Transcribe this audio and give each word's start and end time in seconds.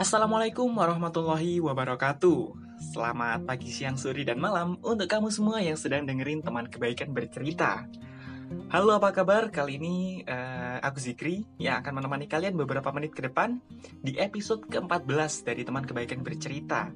Assalamualaikum 0.00 0.80
warahmatullahi 0.80 1.60
wabarakatuh. 1.60 2.56
Selamat 2.80 3.44
pagi, 3.44 3.68
siang, 3.68 4.00
sore, 4.00 4.24
dan 4.24 4.40
malam 4.40 4.80
Untuk 4.80 5.04
kamu 5.04 5.28
semua 5.28 5.60
yang 5.60 5.76
sedang 5.76 6.08
dengerin 6.08 6.40
teman 6.40 6.72
kebaikan 6.72 7.12
bercerita. 7.12 7.84
Halo 8.72 8.96
apa 8.96 9.12
kabar? 9.12 9.52
Kali 9.52 9.76
ini 9.76 10.24
uh, 10.24 10.80
aku 10.80 10.96
Zikri 11.04 11.44
Yang 11.60 11.84
akan 11.84 12.00
menemani 12.00 12.32
kalian 12.32 12.56
beberapa 12.56 12.88
menit 12.96 13.12
ke 13.12 13.28
depan 13.28 13.60
Di 14.00 14.16
episode 14.16 14.64
ke-14 14.72 15.44
dari 15.44 15.68
teman 15.68 15.84
kebaikan 15.84 16.24
bercerita. 16.24 16.88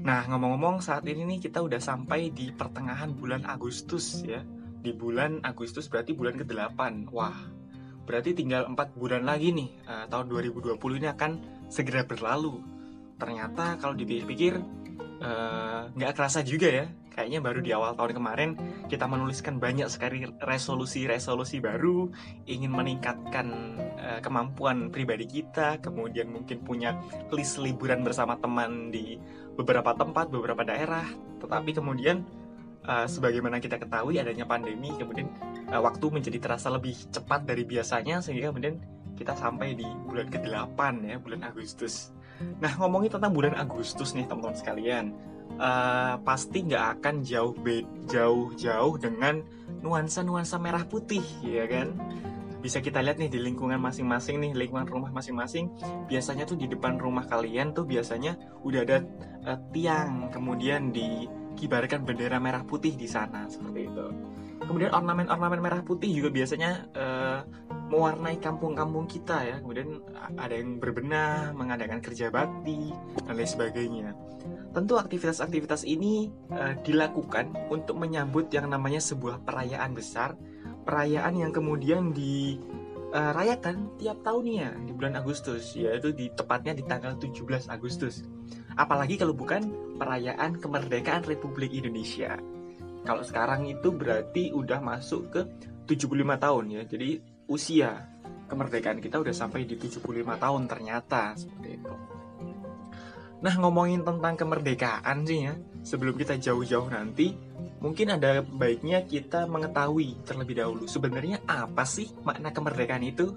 Nah 0.00 0.24
ngomong-ngomong 0.24 0.80
saat 0.80 1.04
ini 1.04 1.36
nih 1.36 1.52
kita 1.52 1.60
udah 1.60 1.84
sampai 1.84 2.32
di 2.32 2.48
pertengahan 2.48 3.12
bulan 3.12 3.44
Agustus 3.44 4.24
ya. 4.24 4.40
Di 4.80 4.96
bulan 4.96 5.44
Agustus 5.44 5.92
berarti 5.92 6.16
bulan 6.16 6.40
ke-8 6.40 7.12
Wah 7.12 7.36
berarti 8.08 8.32
tinggal 8.32 8.70
4 8.72 8.96
bulan 8.96 9.26
lagi 9.26 9.50
nih 9.50 9.68
uh, 9.90 10.06
Tahun 10.06 10.30
2020 10.30 10.78
ini 10.78 11.10
akan 11.10 11.55
segera 11.68 12.06
berlalu. 12.06 12.62
Ternyata 13.16 13.80
kalau 13.80 13.96
dipikir-pikir 13.96 14.60
eh, 15.22 15.80
nggak 15.92 16.10
uh, 16.12 16.16
kerasa 16.16 16.44
juga 16.44 16.68
ya. 16.68 16.86
Kayaknya 17.16 17.40
baru 17.40 17.64
di 17.64 17.72
awal 17.72 17.96
tahun 17.96 18.20
kemarin 18.20 18.50
kita 18.92 19.08
menuliskan 19.08 19.56
banyak 19.56 19.88
sekali 19.88 20.28
resolusi-resolusi 20.36 21.64
baru, 21.64 22.12
ingin 22.44 22.68
meningkatkan 22.68 23.80
uh, 23.96 24.20
kemampuan 24.20 24.92
pribadi 24.92 25.24
kita, 25.24 25.80
kemudian 25.80 26.28
mungkin 26.28 26.60
punya 26.60 27.00
list 27.32 27.56
liburan 27.56 28.04
bersama 28.04 28.36
teman 28.36 28.92
di 28.92 29.16
beberapa 29.56 29.96
tempat, 29.96 30.28
beberapa 30.28 30.60
daerah. 30.60 31.08
Tetapi 31.40 31.72
kemudian 31.72 32.20
uh, 32.84 33.08
sebagaimana 33.08 33.64
kita 33.64 33.80
ketahui 33.80 34.20
adanya 34.20 34.44
pandemi, 34.44 34.92
kemudian 34.94 35.32
uh, 35.72 35.80
waktu 35.80 36.06
menjadi 36.12 36.36
terasa 36.36 36.68
lebih 36.68 36.94
cepat 37.10 37.48
dari 37.48 37.64
biasanya 37.64 38.20
sehingga 38.20 38.52
kemudian 38.52 38.76
kita 39.16 39.32
sampai 39.34 39.74
di 39.74 39.88
bulan 40.04 40.28
ke-8 40.28 40.78
ya, 41.08 41.16
bulan 41.16 41.42
Agustus. 41.48 42.12
Nah, 42.60 42.72
ngomongin 42.76 43.16
tentang 43.16 43.32
bulan 43.32 43.56
Agustus 43.56 44.12
nih 44.12 44.28
teman-teman 44.28 44.56
sekalian, 44.56 45.04
uh, 45.56 46.20
pasti 46.20 46.68
nggak 46.68 47.00
akan 47.00 47.24
jauh 47.24 47.56
jauh-jauh 48.06 48.94
dengan 49.00 49.40
nuansa-nuansa 49.80 50.60
merah 50.60 50.84
putih, 50.84 51.24
ya 51.40 51.64
kan? 51.64 51.96
Bisa 52.60 52.82
kita 52.82 53.00
lihat 53.00 53.16
nih 53.16 53.30
di 53.30 53.40
lingkungan 53.40 53.78
masing-masing 53.80 54.42
nih, 54.42 54.52
lingkungan 54.52 54.88
rumah 54.88 55.10
masing-masing. 55.12 55.70
Biasanya 56.10 56.44
tuh 56.44 56.58
di 56.58 56.66
depan 56.68 57.00
rumah 57.00 57.24
kalian 57.24 57.72
tuh 57.72 57.88
biasanya 57.88 58.36
udah 58.66 58.80
ada 58.84 58.98
uh, 59.48 59.58
tiang, 59.72 60.28
kemudian 60.28 60.92
dikibarkan 60.92 62.04
bendera 62.04 62.36
merah 62.36 62.66
putih 62.66 62.92
di 62.98 63.08
sana 63.08 63.48
seperti 63.48 63.88
itu. 63.88 64.06
Kemudian 64.66 64.90
ornamen-ornamen 64.92 65.60
merah 65.62 65.80
putih 65.84 66.10
juga 66.10 66.32
biasanya 66.32 66.90
uh, 66.96 67.40
mewarnai 67.86 68.42
kampung-kampung 68.42 69.06
kita 69.06 69.46
ya. 69.46 69.56
Kemudian 69.62 70.02
ada 70.36 70.54
yang 70.54 70.82
berbenah, 70.82 71.54
mengadakan 71.54 72.02
kerja 72.02 72.30
bakti 72.30 72.90
dan 73.24 73.34
lain 73.38 73.48
sebagainya. 73.48 74.08
Tentu 74.74 75.00
aktivitas-aktivitas 75.00 75.88
ini 75.88 76.28
uh, 76.52 76.76
dilakukan 76.84 77.72
untuk 77.72 77.96
menyambut 77.96 78.52
yang 78.52 78.68
namanya 78.68 79.00
sebuah 79.00 79.40
perayaan 79.46 79.96
besar, 79.96 80.36
perayaan 80.84 81.40
yang 81.40 81.50
kemudian 81.54 82.12
dirayakan 82.12 83.96
tiap 83.96 84.20
tahunnya 84.20 84.84
di 84.84 84.92
bulan 84.92 85.16
Agustus, 85.16 85.72
yaitu 85.72 86.12
di 86.12 86.28
tepatnya 86.28 86.76
di 86.76 86.84
tanggal 86.84 87.16
17 87.16 87.72
Agustus. 87.72 88.26
Apalagi 88.76 89.16
kalau 89.16 89.32
bukan 89.32 89.96
perayaan 89.96 90.60
kemerdekaan 90.60 91.24
Republik 91.24 91.72
Indonesia. 91.72 92.36
Kalau 93.06 93.22
sekarang 93.24 93.64
itu 93.70 93.94
berarti 93.94 94.52
udah 94.52 94.82
masuk 94.82 95.32
ke 95.32 95.40
75 95.88 96.36
tahun 96.36 96.64
ya. 96.68 96.82
Jadi 96.84 97.35
usia 97.46 98.16
kemerdekaan 98.46 99.02
kita 99.02 99.18
udah 99.18 99.34
sampai 99.34 99.66
di 99.66 99.74
75 99.74 100.02
tahun 100.38 100.62
ternyata 100.70 101.34
seperti 101.34 101.68
itu. 101.82 101.94
Nah, 103.36 103.54
ngomongin 103.60 104.00
tentang 104.00 104.34
kemerdekaan 104.34 105.28
sih 105.28 105.50
ya, 105.50 105.54
sebelum 105.84 106.16
kita 106.16 106.40
jauh-jauh 106.40 106.88
nanti, 106.88 107.36
mungkin 107.84 108.16
ada 108.16 108.40
baiknya 108.40 109.04
kita 109.04 109.44
mengetahui 109.44 110.24
terlebih 110.24 110.56
dahulu 110.56 110.88
sebenarnya 110.88 111.44
apa 111.44 111.84
sih 111.84 112.08
makna 112.24 112.50
kemerdekaan 112.50 113.04
itu. 113.04 113.36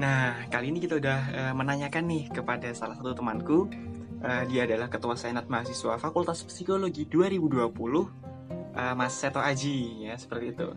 Nah, 0.00 0.48
kali 0.48 0.72
ini 0.72 0.80
kita 0.80 0.96
udah 0.96 1.20
uh, 1.28 1.52
menanyakan 1.52 2.04
nih 2.08 2.24
kepada 2.32 2.72
salah 2.72 2.96
satu 2.96 3.12
temanku. 3.12 3.68
Uh, 4.20 4.44
dia 4.48 4.68
adalah 4.68 4.88
Ketua 4.92 5.16
Senat 5.16 5.48
Mahasiswa 5.48 5.96
Fakultas 5.96 6.44
Psikologi 6.44 7.08
2020 7.08 7.56
uh, 8.76 8.94
Mas 8.96 9.16
Seto 9.16 9.40
Aji 9.40 10.08
ya 10.08 10.16
seperti 10.16 10.56
itu. 10.56 10.68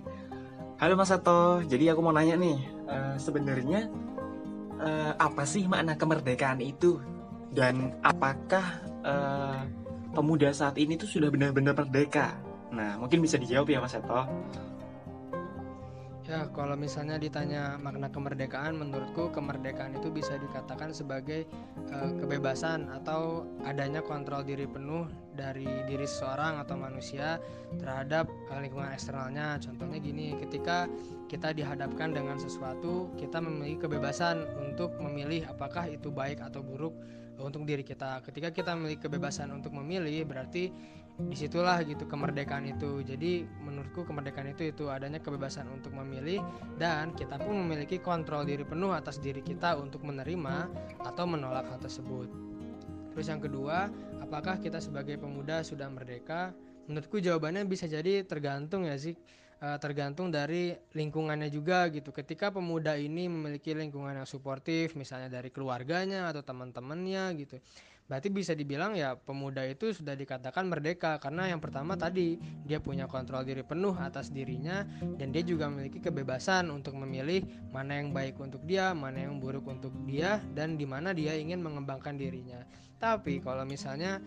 Halo 0.81 0.97
Mas 0.97 1.13
Seto, 1.13 1.61
jadi 1.69 1.93
aku 1.93 2.01
mau 2.01 2.09
nanya 2.09 2.33
nih, 2.33 2.57
uh, 2.89 3.13
sebenarnya 3.21 3.93
uh, 4.81 5.13
apa 5.21 5.45
sih 5.45 5.69
makna 5.69 5.93
kemerdekaan 5.93 6.57
itu 6.65 6.97
dan 7.53 7.93
apakah 8.01 8.81
uh, 9.05 9.69
pemuda 10.17 10.49
saat 10.49 10.81
ini 10.81 10.97
tuh 10.97 11.05
sudah 11.05 11.29
benar-benar 11.29 11.77
merdeka? 11.77 12.33
Nah, 12.73 12.97
mungkin 12.97 13.21
bisa 13.21 13.37
dijawab 13.37 13.69
ya 13.69 13.85
Mas 13.85 13.93
Seto. 13.93 14.25
Ya, 16.25 16.49
kalau 16.57 16.73
misalnya 16.73 17.21
ditanya 17.21 17.77
makna 17.77 18.09
kemerdekaan, 18.09 18.73
menurutku 18.73 19.29
kemerdekaan 19.29 19.93
itu 19.93 20.09
bisa 20.09 20.41
dikatakan 20.41 20.89
sebagai 20.89 21.45
uh, 21.93 22.17
kebebasan 22.17 22.89
atau 22.89 23.45
adanya 23.61 24.01
kontrol 24.01 24.41
diri 24.41 24.65
penuh 24.65 25.05
dari 25.33 25.65
diri 25.85 26.05
seseorang 26.05 26.61
atau 26.61 26.77
manusia 26.77 27.41
terhadap 27.77 28.29
uh, 28.53 28.59
lingkungan 28.61 28.93
eksternalnya. 28.93 29.57
Contohnya 29.59 29.97
gini, 29.99 30.37
ketika 30.37 30.85
kita 31.27 31.51
dihadapkan 31.51 32.13
dengan 32.13 32.37
sesuatu, 32.37 33.09
kita 33.17 33.41
memiliki 33.41 33.89
kebebasan 33.89 34.45
untuk 34.61 34.93
memilih 35.01 35.49
apakah 35.49 35.89
itu 35.89 36.13
baik 36.13 36.41
atau 36.41 36.61
buruk 36.61 36.93
untuk 37.41 37.65
diri 37.65 37.81
kita. 37.81 38.21
Ketika 38.21 38.53
kita 38.53 38.77
memiliki 38.77 39.09
kebebasan 39.09 39.49
untuk 39.49 39.73
memilih, 39.73 40.23
berarti 40.29 40.69
di 41.13 41.37
situlah 41.37 41.77
gitu 41.85 42.09
kemerdekaan 42.09 42.65
itu 42.65 43.05
jadi 43.05 43.45
menurutku 43.61 44.01
kemerdekaan 44.01 44.49
itu 44.49 44.73
itu 44.73 44.89
adanya 44.89 45.21
kebebasan 45.21 45.69
untuk 45.69 45.93
memilih 45.93 46.41
dan 46.81 47.13
kita 47.13 47.37
pun 47.37 47.53
memiliki 47.53 48.01
kontrol 48.01 48.41
diri 48.41 48.65
penuh 48.65 48.89
atas 48.97 49.21
diri 49.21 49.45
kita 49.45 49.77
untuk 49.77 50.01
menerima 50.01 50.73
atau 51.05 51.25
menolak 51.29 51.69
hal 51.69 51.77
tersebut 51.77 52.52
terus 53.13 53.29
yang 53.29 53.39
kedua 53.39 53.93
apakah 54.19 54.57
kita 54.57 54.81
sebagai 54.81 55.15
pemuda 55.21 55.61
sudah 55.61 55.87
merdeka 55.87 56.51
menurutku 56.87 57.23
jawabannya 57.23 57.63
bisa 57.63 57.87
jadi 57.87 58.27
tergantung 58.27 58.83
ya 58.83 58.95
sih 58.99 59.15
eh, 59.63 59.77
tergantung 59.79 60.27
dari 60.33 60.75
lingkungannya 60.91 61.47
juga 61.47 61.87
gitu. 61.91 62.11
Ketika 62.11 62.51
pemuda 62.51 62.99
ini 62.99 63.31
memiliki 63.31 63.71
lingkungan 63.71 64.19
yang 64.19 64.27
suportif, 64.27 64.99
misalnya 64.99 65.39
dari 65.39 65.47
keluarganya 65.47 66.27
atau 66.27 66.43
teman-temannya 66.43 67.23
gitu, 67.39 67.55
berarti 68.03 68.27
bisa 68.27 68.51
dibilang 68.51 68.99
ya 68.99 69.15
pemuda 69.15 69.63
itu 69.63 69.95
sudah 69.95 70.11
dikatakan 70.11 70.67
merdeka 70.67 71.15
karena 71.23 71.55
yang 71.55 71.63
pertama 71.63 71.95
tadi 71.95 72.35
dia 72.67 72.83
punya 72.83 73.07
kontrol 73.07 73.47
diri 73.47 73.63
penuh 73.63 73.95
atas 73.95 74.27
dirinya 74.27 74.83
dan 75.15 75.31
dia 75.31 75.39
juga 75.39 75.71
memiliki 75.71 76.03
kebebasan 76.03 76.67
untuk 76.67 76.99
memilih 76.99 77.47
mana 77.71 78.03
yang 78.03 78.11
baik 78.11 78.35
untuk 78.43 78.59
dia, 78.67 78.91
mana 78.91 79.23
yang 79.23 79.39
buruk 79.39 79.63
untuk 79.71 79.95
dia 80.03 80.43
dan 80.51 80.75
di 80.75 80.83
mana 80.83 81.15
dia 81.15 81.31
ingin 81.39 81.63
mengembangkan 81.63 82.19
dirinya. 82.19 82.59
Tapi 83.03 83.43
kalau 83.43 83.67
misalnya 83.67 84.23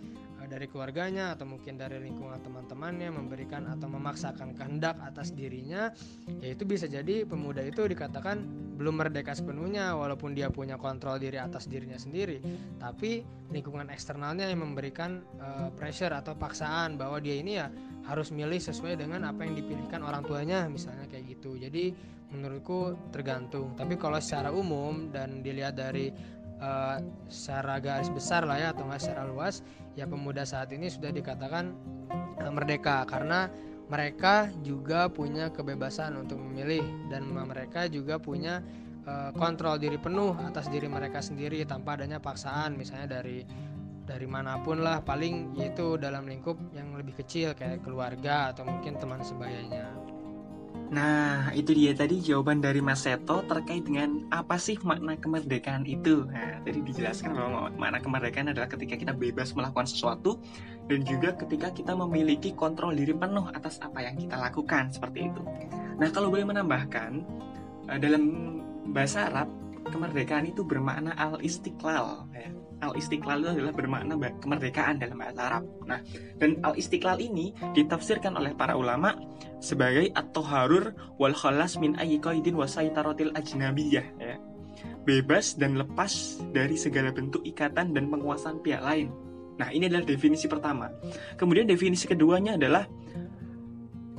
dari 0.46 0.70
keluarganya 0.70 1.34
atau 1.34 1.44
mungkin 1.44 1.74
dari 1.74 1.98
lingkungan 1.98 2.38
teman-temannya 2.38 3.10
memberikan 3.10 3.66
atau 3.66 3.90
memaksakan 3.90 4.54
kehendak 4.54 4.94
atas 5.02 5.34
dirinya 5.34 5.90
ya 6.38 6.54
itu 6.54 6.62
bisa 6.62 6.86
jadi 6.86 7.26
pemuda 7.26 7.66
itu 7.66 7.82
dikatakan 7.82 8.46
belum 8.78 9.02
merdeka 9.02 9.34
sepenuhnya 9.34 9.96
walaupun 9.98 10.36
dia 10.36 10.52
punya 10.52 10.78
kontrol 10.78 11.16
diri 11.18 11.40
atas 11.40 11.66
dirinya 11.66 11.96
sendiri. 11.96 12.38
Tapi 12.76 13.24
lingkungan 13.50 13.88
eksternalnya 13.88 14.46
yang 14.52 14.62
memberikan 14.62 15.24
uh, 15.40 15.72
pressure 15.72 16.12
atau 16.12 16.36
paksaan 16.36 17.00
bahwa 17.00 17.18
dia 17.18 17.40
ini 17.40 17.52
ya 17.56 17.72
harus 18.04 18.30
milih 18.30 18.60
sesuai 18.60 19.00
dengan 19.00 19.26
apa 19.26 19.42
yang 19.48 19.56
dipilihkan 19.56 20.04
orang 20.04 20.22
tuanya 20.28 20.68
misalnya 20.68 21.08
kayak 21.08 21.40
gitu. 21.40 21.56
Jadi 21.56 21.96
menurutku 22.36 22.92
tergantung. 23.14 23.72
Tapi 23.80 23.96
kalau 23.96 24.20
secara 24.20 24.52
umum 24.52 25.08
dan 25.08 25.40
dilihat 25.40 25.78
dari 25.78 26.12
uh, 26.60 26.98
secara 27.28 27.80
garis 27.82 28.08
besar 28.12 28.44
lah 28.44 28.58
ya 28.60 28.68
atau 28.72 28.86
nggak 28.86 29.02
secara 29.02 29.28
luas 29.28 29.60
ya 29.98 30.04
pemuda 30.08 30.44
saat 30.44 30.72
ini 30.72 30.88
sudah 30.88 31.10
dikatakan 31.12 31.74
uh, 32.40 32.52
merdeka 32.52 33.04
karena 33.08 33.48
mereka 33.86 34.50
juga 34.66 35.06
punya 35.06 35.46
kebebasan 35.54 36.18
untuk 36.18 36.42
memilih 36.42 36.82
dan 37.06 37.30
mereka 37.30 37.86
juga 37.86 38.18
punya 38.18 38.58
uh, 39.06 39.30
kontrol 39.38 39.78
diri 39.78 39.96
penuh 39.96 40.34
atas 40.42 40.66
diri 40.66 40.90
mereka 40.90 41.22
sendiri 41.22 41.62
tanpa 41.62 41.94
adanya 41.94 42.18
paksaan 42.18 42.74
misalnya 42.74 43.22
dari 43.22 43.46
dari 44.06 44.26
mana 44.26 44.62
pun 44.62 44.82
lah 44.86 45.02
paling 45.02 45.58
yaitu 45.58 45.98
dalam 45.98 46.30
lingkup 46.30 46.54
yang 46.70 46.94
lebih 46.94 47.18
kecil 47.18 47.58
kayak 47.58 47.82
keluarga 47.82 48.54
atau 48.54 48.62
mungkin 48.62 48.94
teman 49.02 49.18
sebayanya. 49.18 50.05
Nah, 50.86 51.50
itu 51.50 51.74
dia 51.74 51.90
tadi 51.98 52.22
jawaban 52.22 52.62
dari 52.62 52.78
Mas 52.78 53.02
Seto 53.02 53.42
terkait 53.42 53.82
dengan 53.82 54.22
apa 54.30 54.54
sih 54.54 54.78
makna 54.86 55.18
kemerdekaan 55.18 55.82
itu. 55.82 56.30
Nah, 56.30 56.62
tadi 56.62 56.78
dijelaskan 56.78 57.34
bahwa 57.34 57.74
makna 57.74 57.98
kemerdekaan 57.98 58.54
adalah 58.54 58.70
ketika 58.70 58.94
kita 58.94 59.10
bebas 59.10 59.50
melakukan 59.58 59.90
sesuatu 59.90 60.38
dan 60.86 61.02
juga 61.02 61.34
ketika 61.34 61.74
kita 61.74 61.98
memiliki 61.98 62.54
kontrol 62.54 62.94
diri 62.94 63.18
penuh 63.18 63.50
atas 63.50 63.82
apa 63.82 63.98
yang 64.06 64.14
kita 64.14 64.38
lakukan 64.38 64.94
seperti 64.94 65.26
itu. 65.26 65.42
Nah, 65.98 66.08
kalau 66.14 66.30
boleh 66.30 66.46
menambahkan 66.46 67.10
eh, 67.90 67.98
dalam 67.98 68.22
bahasa 68.94 69.26
Arab 69.26 69.50
kemerdekaan 69.90 70.50
itu 70.50 70.62
bermakna 70.62 71.14
al-istiqlal 71.18 72.30
ya. 72.30 72.50
Al-istiqlal 72.76 73.40
itu 73.40 73.50
adalah 73.56 73.72
bermakna 73.72 74.14
kemerdekaan 74.36 75.00
dalam 75.00 75.16
bahasa 75.16 75.40
Arab. 75.48 75.64
Nah, 75.88 76.04
dan 76.36 76.60
al-istiqlal 76.60 77.16
ini 77.24 77.56
ditafsirkan 77.72 78.36
oleh 78.36 78.52
para 78.52 78.76
ulama 78.76 79.16
sebagai 79.64 80.12
at-taharur 80.12 80.92
wal 81.16 81.32
khalas 81.32 81.80
min 81.80 81.96
ayyi 81.96 82.20
qaidin 82.20 82.52
wa 82.52 82.68
saitaratil 82.68 83.32
ajnabiyah 83.32 84.06
ya. 84.20 84.36
Bebas 85.08 85.56
dan 85.56 85.80
lepas 85.80 86.44
dari 86.52 86.76
segala 86.76 87.16
bentuk 87.16 87.40
ikatan 87.48 87.96
dan 87.96 88.12
penguasaan 88.12 88.60
pihak 88.60 88.84
lain. 88.84 89.08
Nah, 89.56 89.72
ini 89.72 89.88
adalah 89.88 90.04
definisi 90.04 90.44
pertama. 90.44 90.92
Kemudian 91.40 91.64
definisi 91.64 92.04
keduanya 92.04 92.60
adalah 92.60 92.84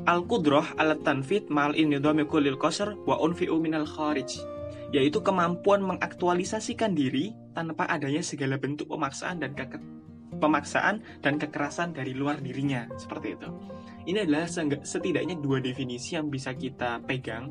al-qudrah 0.09 0.73
ala 0.81 0.97
tanfid 0.97 1.51
mal 1.53 1.77
inidhami 1.77 2.25
kullil 2.25 2.57
qasr 2.57 2.97
wa 3.05 3.21
unfi'u 3.21 3.59
minal 3.61 3.85
kharij 3.85 4.39
yaitu 4.95 5.19
kemampuan 5.19 5.83
mengaktualisasikan 5.83 6.95
diri 6.95 7.35
tanpa 7.57 7.89
adanya 7.89 8.21
segala 8.21 8.61
bentuk 8.61 8.85
pemaksaan 8.85 9.41
dan 9.41 9.57
keke 9.57 9.81
pemaksaan 10.37 11.01
dan 11.25 11.41
kekerasan 11.41 11.97
dari 11.97 12.13
luar 12.13 12.37
dirinya 12.37 12.85
seperti 12.93 13.33
itu. 13.33 13.49
Ini 14.05 14.29
adalah 14.29 14.45
setidaknya 14.85 15.41
dua 15.41 15.57
definisi 15.57 16.13
yang 16.13 16.29
bisa 16.29 16.53
kita 16.53 17.01
pegang 17.09 17.49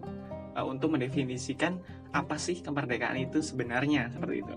uh, 0.55 0.63
untuk 0.63 0.95
mendefinisikan 0.95 1.83
apa 2.15 2.39
sih 2.39 2.63
kemerdekaan 2.63 3.19
itu 3.19 3.43
sebenarnya 3.43 4.15
seperti 4.15 4.47
itu. 4.47 4.57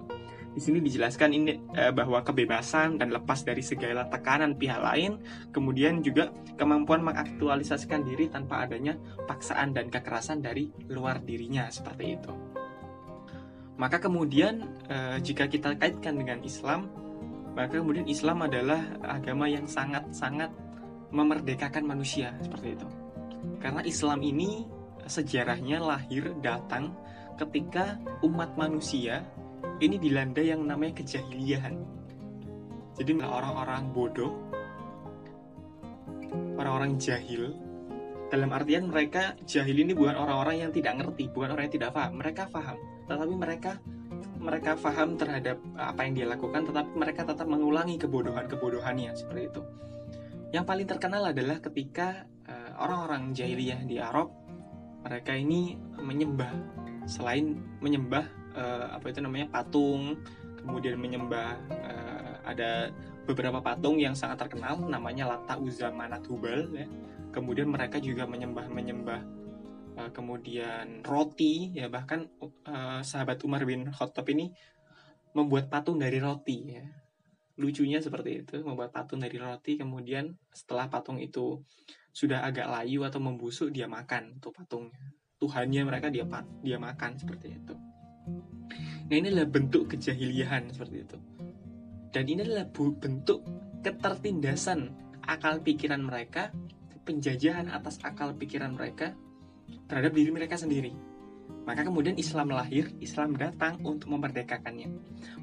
Di 0.50 0.62
sini 0.62 0.78
dijelaskan 0.82 1.30
ini 1.34 1.58
uh, 1.74 1.90
bahwa 1.90 2.22
kebebasan 2.22 3.02
dan 3.02 3.10
lepas 3.10 3.42
dari 3.42 3.66
segala 3.66 4.06
tekanan 4.08 4.54
pihak 4.54 4.78
lain, 4.78 5.18
kemudian 5.50 6.06
juga 6.06 6.30
kemampuan 6.56 7.02
mengaktualisasikan 7.02 8.06
diri 8.06 8.30
tanpa 8.30 8.70
adanya 8.70 8.94
paksaan 9.26 9.74
dan 9.74 9.90
kekerasan 9.90 10.46
dari 10.46 10.70
luar 10.86 11.26
dirinya 11.26 11.66
seperti 11.74 12.06
itu. 12.14 12.59
Maka 13.80 14.04
kemudian 14.04 14.68
eh, 14.92 15.24
jika 15.24 15.48
kita 15.48 15.80
kaitkan 15.80 16.20
dengan 16.20 16.44
Islam, 16.44 16.92
maka 17.56 17.80
kemudian 17.80 18.04
Islam 18.12 18.44
adalah 18.44 18.84
agama 19.08 19.48
yang 19.48 19.64
sangat-sangat 19.64 20.52
memerdekakan 21.16 21.88
manusia 21.88 22.36
seperti 22.44 22.76
itu. 22.76 22.88
Karena 23.64 23.80
Islam 23.88 24.20
ini 24.20 24.68
sejarahnya 25.08 25.80
lahir 25.80 26.36
datang 26.44 26.92
ketika 27.40 27.96
umat 28.28 28.60
manusia 28.60 29.24
ini 29.80 29.96
dilanda 29.96 30.44
yang 30.44 30.68
namanya 30.68 31.00
kejahiliahan. 31.00 31.80
Jadi 33.00 33.12
orang-orang 33.24 33.96
bodoh, 33.96 34.36
orang-orang 36.60 37.00
jahil, 37.00 37.56
dalam 38.28 38.52
artian 38.52 38.92
mereka 38.92 39.40
jahil 39.48 39.88
ini 39.88 39.96
bukan 39.96 40.20
orang-orang 40.20 40.68
yang 40.68 40.72
tidak 40.76 41.00
ngerti, 41.00 41.32
bukan 41.32 41.56
orang 41.56 41.72
yang 41.72 41.76
tidak 41.80 41.92
paham, 41.96 42.20
mereka 42.20 42.44
paham 42.52 42.76
tetapi 43.10 43.34
mereka 43.34 43.82
mereka 44.40 44.78
paham 44.80 45.20
terhadap 45.20 45.60
apa 45.76 46.00
yang 46.08 46.14
dia 46.16 46.28
lakukan 46.30 46.64
tetapi 46.64 46.92
mereka 46.96 47.28
tetap 47.28 47.48
mengulangi 47.50 48.00
kebodohan-kebodohannya 48.00 49.12
seperti 49.18 49.52
itu. 49.52 49.62
Yang 50.50 50.66
paling 50.66 50.88
terkenal 50.88 51.24
adalah 51.30 51.58
ketika 51.62 52.26
uh, 52.48 52.72
orang-orang 52.80 53.36
jahiliyah 53.36 53.84
di 53.86 54.00
Arab 54.00 54.32
mereka 55.04 55.36
ini 55.36 55.76
menyembah 56.00 56.52
selain 57.10 57.60
menyembah 57.82 58.26
uh, 58.56 58.96
apa 58.96 59.06
itu 59.12 59.20
namanya 59.24 59.48
patung, 59.52 60.20
kemudian 60.62 61.00
menyembah 61.00 61.58
uh, 61.72 62.34
ada 62.48 62.94
beberapa 63.30 63.62
patung 63.62 64.02
yang 64.02 64.18
sangat 64.18 64.48
terkenal 64.48 64.82
namanya 64.90 65.30
Lata 65.38 65.62
Uzza 65.62 65.94
Manat 65.94 66.26
Hubal 66.28 66.70
ya. 66.74 66.88
Kemudian 67.30 67.70
mereka 67.70 68.02
juga 68.02 68.26
menyembah 68.26 68.66
Eh, 70.00 70.12
kemudian 70.16 71.04
roti 71.04 71.76
ya 71.76 71.92
bahkan 71.92 72.24
uh, 72.40 73.04
sahabat 73.04 73.44
Umar 73.44 73.68
bin 73.68 73.92
Khattab 73.92 74.32
ini 74.32 74.48
membuat 75.36 75.68
patung 75.68 76.00
dari 76.00 76.24
roti 76.24 76.58
ya. 76.72 76.88
Lucunya 77.60 78.00
seperti 78.00 78.48
itu 78.48 78.64
membuat 78.64 78.96
patung 78.96 79.20
dari 79.20 79.36
roti 79.36 79.76
kemudian 79.76 80.32
setelah 80.56 80.88
patung 80.88 81.20
itu 81.20 81.60
sudah 82.16 82.48
agak 82.48 82.72
layu 82.72 83.04
atau 83.04 83.20
membusuk 83.20 83.76
dia 83.76 83.92
makan 83.92 84.40
tuh 84.40 84.56
patungnya. 84.56 84.96
Tuhannya 85.36 85.84
mereka 85.84 86.08
dia 86.08 86.24
dia 86.64 86.80
makan 86.80 87.20
seperti 87.20 87.60
itu. 87.60 87.76
Nah 89.12 89.16
ini 89.20 89.36
adalah 89.36 89.52
bentuk 89.52 89.92
kejahiliahan 89.92 90.72
seperti 90.72 90.96
itu. 90.96 91.18
Dan 92.16 92.24
ini 92.24 92.48
adalah 92.48 92.72
bentuk 92.72 93.44
ketertindasan 93.84 94.96
akal 95.28 95.60
pikiran 95.60 96.00
mereka 96.00 96.56
penjajahan 97.04 97.68
atas 97.68 98.00
akal 98.04 98.32
pikiran 98.36 98.76
mereka 98.80 99.12
terhadap 99.90 100.14
diri 100.14 100.30
mereka 100.30 100.56
sendiri. 100.56 100.94
Maka 101.66 101.86
kemudian 101.86 102.18
Islam 102.18 102.54
lahir, 102.54 102.90
Islam 103.02 103.36
datang 103.36 103.82
untuk 103.82 104.14
memerdekakannya. 104.14 104.90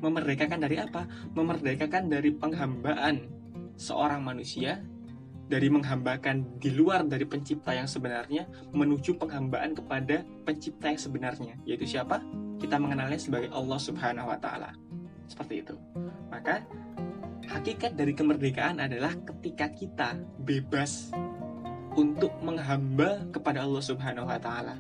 Memerdekakan 0.01 0.59
dari 0.63 0.79
apa? 0.79 1.07
Memerdekakan 1.35 2.11
dari 2.11 2.31
penghambaan 2.35 3.27
seorang 3.77 4.23
manusia 4.25 4.81
dari 5.47 5.71
menghambakan 5.71 6.59
di 6.59 6.75
luar 6.75 7.07
dari 7.07 7.23
pencipta 7.23 7.71
yang 7.71 7.87
sebenarnya 7.87 8.51
menuju 8.75 9.15
penghambaan 9.15 9.79
kepada 9.79 10.27
pencipta 10.43 10.91
yang 10.91 10.99
sebenarnya, 10.99 11.55
yaitu 11.63 11.87
siapa? 11.87 12.19
Kita 12.59 12.83
mengenalnya 12.83 13.19
sebagai 13.21 13.51
Allah 13.55 13.79
Subhanahu 13.79 14.27
wa 14.27 14.39
taala. 14.43 14.75
Seperti 15.31 15.63
itu. 15.63 15.75
Maka 16.31 16.67
hakikat 17.47 17.95
dari 17.95 18.15
kemerdekaan 18.15 18.83
adalah 18.83 19.15
ketika 19.23 19.71
kita 19.71 20.19
bebas 20.43 21.15
untuk 21.97 22.31
menghamba 22.45 23.25
kepada 23.33 23.65
Allah 23.65 23.83
Subhanahu 23.83 24.29
wa 24.29 24.37
taala. 24.37 24.77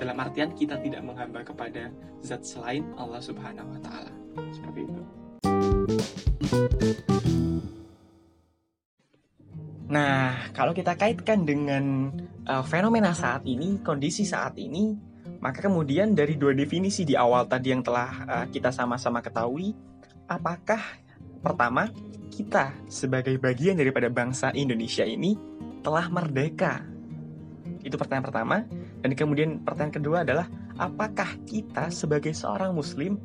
Dalam 0.00 0.16
artian 0.16 0.56
kita 0.56 0.80
tidak 0.80 1.04
menghamba 1.04 1.44
kepada 1.44 1.92
zat 2.24 2.40
selain 2.40 2.88
Allah 2.96 3.20
Subhanahu 3.20 3.76
wa 3.76 3.80
taala. 3.84 4.12
Seperti 4.48 4.88
itu. 4.88 5.02
Nah, 9.90 10.48
kalau 10.56 10.72
kita 10.72 10.96
kaitkan 10.96 11.44
dengan 11.44 12.14
uh, 12.48 12.64
fenomena 12.64 13.12
saat 13.12 13.44
ini, 13.44 13.82
kondisi 13.84 14.22
saat 14.24 14.56
ini, 14.56 14.96
maka 15.42 15.60
kemudian 15.60 16.16
dari 16.16 16.38
dua 16.40 16.56
definisi 16.56 17.02
di 17.04 17.18
awal 17.18 17.44
tadi 17.50 17.74
yang 17.74 17.82
telah 17.84 18.10
uh, 18.24 18.46
kita 18.48 18.70
sama-sama 18.70 19.20
ketahui, 19.20 19.74
apakah 20.30 20.80
pertama 21.42 21.90
kita 22.30 22.70
sebagai 22.86 23.34
bagian 23.42 23.74
daripada 23.74 24.06
bangsa 24.06 24.54
Indonesia 24.54 25.02
ini 25.02 25.34
telah 25.80 26.06
merdeka? 26.08 26.84
Itu 27.80 27.96
pertanyaan 27.96 28.26
pertama. 28.26 28.56
Dan 29.00 29.16
kemudian 29.16 29.64
pertanyaan 29.64 29.94
kedua 29.96 30.18
adalah 30.22 30.46
apakah 30.76 31.40
kita 31.48 31.88
sebagai 31.88 32.36
seorang 32.36 32.76
muslim 32.76 33.16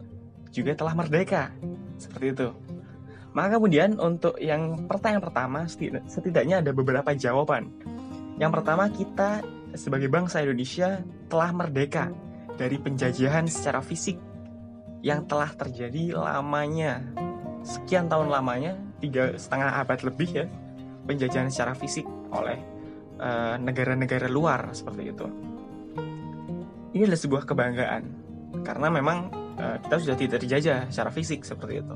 juga 0.51 0.75
telah 0.75 0.95
merdeka? 0.95 1.51
Seperti 1.99 2.25
itu. 2.31 2.49
Maka 3.35 3.59
kemudian 3.59 3.99
untuk 3.99 4.39
yang 4.39 4.87
pertanyaan 4.87 5.23
pertama 5.23 5.59
setidaknya 6.07 6.63
ada 6.63 6.71
beberapa 6.71 7.11
jawaban. 7.11 7.67
Yang 8.39 8.51
pertama 8.55 8.87
kita 8.87 9.43
sebagai 9.75 10.07
bangsa 10.07 10.39
Indonesia 10.39 11.03
telah 11.27 11.51
merdeka 11.51 12.15
dari 12.55 12.79
penjajahan 12.79 13.51
secara 13.51 13.83
fisik 13.83 14.15
yang 15.03 15.27
telah 15.27 15.51
terjadi 15.51 16.15
lamanya 16.15 17.03
sekian 17.61 18.07
tahun 18.07 18.31
lamanya 18.31 18.79
tiga 19.03 19.35
setengah 19.35 19.83
abad 19.83 19.99
lebih 20.07 20.29
ya 20.31 20.45
penjajahan 21.05 21.51
secara 21.51 21.75
fisik 21.75 22.07
oleh 22.41 22.57
eh, 23.19 23.55
negara-negara 23.59 24.27
uh, 24.27 24.33
luar 24.33 24.61
seperti 24.75 25.03
itu. 25.11 25.27
Ini 26.95 27.03
adalah 27.07 27.21
sebuah 27.21 27.43
kebanggaan 27.43 28.03
karena 28.63 28.87
memang 28.87 29.17
uh, 29.59 29.77
kita 29.83 29.95
sudah 29.99 30.15
tidak 30.15 30.39
terjajah 30.39 30.87
secara 30.87 31.11
fisik 31.11 31.43
seperti 31.43 31.83
itu. 31.83 31.95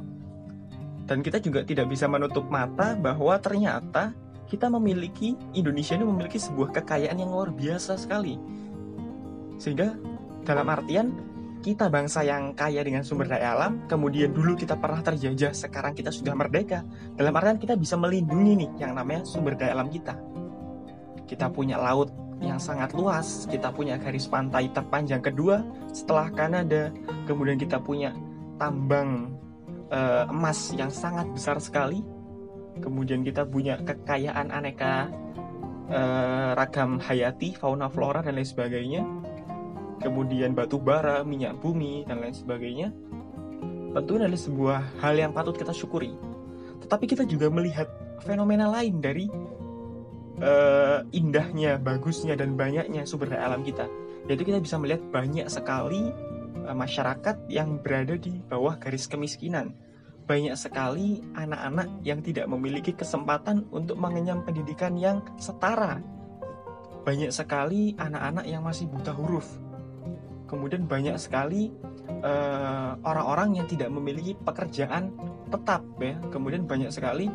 Dan 1.07 1.23
kita 1.25 1.39
juga 1.41 1.63
tidak 1.65 1.89
bisa 1.89 2.05
menutup 2.05 2.45
mata 2.51 2.93
bahwa 2.93 3.39
ternyata 3.41 4.13
kita 4.45 4.67
memiliki 4.67 5.37
Indonesia 5.55 5.95
ini 5.95 6.05
memiliki 6.05 6.37
sebuah 6.37 6.75
kekayaan 6.81 7.17
yang 7.17 7.31
luar 7.31 7.49
biasa 7.53 7.95
sekali. 7.95 8.35
Sehingga 9.57 9.95
dalam 10.43 10.67
artian 10.67 11.13
kita 11.59 11.91
bangsa 11.91 12.23
yang 12.23 12.55
kaya 12.55 12.79
dengan 12.79 13.03
sumber 13.03 13.27
daya 13.27 13.51
alam, 13.51 13.83
kemudian 13.91 14.31
dulu 14.31 14.55
kita 14.55 14.79
pernah 14.79 15.03
terjajah, 15.03 15.51
sekarang 15.51 15.91
kita 15.91 16.07
sudah 16.07 16.31
merdeka. 16.31 16.87
Dalam 17.19 17.35
artian 17.35 17.59
kita 17.59 17.75
bisa 17.75 17.99
melindungi 17.99 18.65
nih 18.65 18.69
yang 18.79 18.95
namanya 18.95 19.27
sumber 19.27 19.59
daya 19.59 19.75
alam 19.75 19.91
kita. 19.91 20.15
Kita 21.27 21.51
punya 21.51 21.75
laut 21.75 22.09
yang 22.39 22.55
sangat 22.55 22.95
luas, 22.95 23.43
kita 23.51 23.75
punya 23.75 23.99
garis 23.99 24.31
pantai 24.31 24.71
terpanjang 24.71 25.19
kedua 25.19 25.59
setelah 25.91 26.31
Kanada, 26.31 26.95
kemudian 27.27 27.59
kita 27.59 27.75
punya 27.83 28.15
tambang 28.55 29.35
uh, 29.91 30.31
emas 30.31 30.71
yang 30.71 30.87
sangat 30.87 31.27
besar 31.35 31.59
sekali, 31.59 31.99
kemudian 32.79 33.19
kita 33.27 33.43
punya 33.43 33.75
kekayaan 33.83 34.47
aneka 34.55 35.11
uh, 35.91 36.55
ragam 36.55 37.03
hayati, 37.03 37.51
fauna, 37.51 37.91
flora 37.91 38.23
dan 38.23 38.39
lain 38.39 38.47
sebagainya 38.47 39.03
kemudian 39.99 40.55
batu 40.55 40.79
bara, 40.79 41.21
minyak 41.21 41.59
bumi, 41.59 42.07
dan 42.07 42.23
lain 42.23 42.33
sebagainya, 42.33 42.89
tentu 43.93 44.15
ini 44.17 44.25
adalah 44.25 44.41
sebuah 44.41 44.79
hal 45.03 45.15
yang 45.19 45.31
patut 45.35 45.55
kita 45.55 45.75
syukuri. 45.75 46.15
Tetapi 46.79 47.05
kita 47.05 47.23
juga 47.27 47.51
melihat 47.51 47.91
fenomena 48.23 48.71
lain 48.71 49.03
dari 49.03 49.27
uh, 50.39 51.03
indahnya, 51.11 51.77
bagusnya, 51.79 52.33
dan 52.39 52.55
banyaknya 52.55 53.03
sumber 53.03 53.35
daya 53.35 53.51
alam 53.51 53.61
kita. 53.61 53.85
Yaitu 54.27 54.47
kita 54.47 54.59
bisa 54.61 54.79
melihat 54.79 55.03
banyak 55.11 55.47
sekali 55.51 56.11
uh, 56.65 56.75
masyarakat 56.75 57.49
yang 57.51 57.79
berada 57.83 58.15
di 58.15 58.39
bawah 58.47 58.79
garis 58.79 59.05
kemiskinan. 59.05 59.75
Banyak 60.29 60.53
sekali 60.53 61.25
anak-anak 61.33 62.05
yang 62.05 62.21
tidak 62.21 62.45
memiliki 62.45 62.93
kesempatan 62.93 63.65
untuk 63.73 63.97
mengenyam 63.97 64.45
pendidikan 64.45 64.93
yang 64.93 65.25
setara. 65.41 65.97
Banyak 67.01 67.33
sekali 67.33 67.97
anak-anak 67.97 68.45
yang 68.45 68.61
masih 68.61 68.85
buta 68.85 69.09
huruf. 69.09 69.49
Kemudian 70.49 70.89
banyak 70.89 71.13
sekali 71.21 71.69
orang-orang 73.05 73.53
uh, 73.53 73.55
yang 73.61 73.67
tidak 73.69 73.89
memiliki 73.93 74.33
pekerjaan 74.33 75.13
tetap 75.53 75.85
ya. 76.01 76.17
Kemudian 76.33 76.65
banyak 76.65 76.89
sekali 76.89 77.29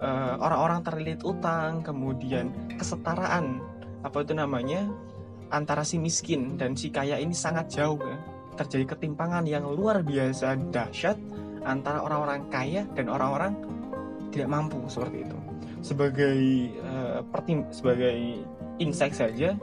eh, 0.00 0.34
orang-orang 0.36 0.80
terlilit 0.84 1.20
utang, 1.24 1.80
kemudian 1.80 2.52
kesetaraan 2.76 3.64
apa 4.04 4.20
itu 4.20 4.36
namanya 4.36 4.84
antara 5.48 5.80
si 5.84 5.96
miskin 5.96 6.60
dan 6.60 6.76
si 6.76 6.92
kaya 6.92 7.16
ini 7.20 7.32
sangat 7.32 7.72
jauh 7.72 8.00
ya. 8.00 8.18
Terjadi 8.54 8.94
ketimpangan 8.94 9.48
yang 9.50 9.66
luar 9.66 10.06
biasa 10.06 10.54
dahsyat 10.70 11.18
antara 11.66 12.04
orang-orang 12.04 12.46
kaya 12.52 12.86
dan 12.94 13.10
orang-orang 13.10 13.56
tidak 14.30 14.46
mampu 14.52 14.78
seperti 14.86 15.26
itu. 15.26 15.38
Sebagai 15.82 16.38
uh, 16.80 17.20
pertim 17.28 17.66
sebagai 17.74 18.46
insight 18.78 19.14
saja, 19.16 19.58